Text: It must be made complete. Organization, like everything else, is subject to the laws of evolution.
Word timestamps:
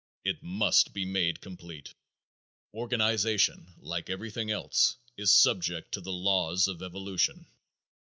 It 0.25 0.41
must 0.41 0.93
be 0.93 1.05
made 1.05 1.41
complete. 1.41 1.93
Organization, 2.73 3.75
like 3.77 4.09
everything 4.09 4.49
else, 4.49 4.97
is 5.15 5.31
subject 5.31 5.91
to 5.91 6.01
the 6.01 6.11
laws 6.11 6.67
of 6.67 6.81
evolution. 6.81 7.45